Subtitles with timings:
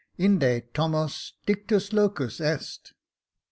[0.13, 2.93] * Inde Tomos dictus locus est.'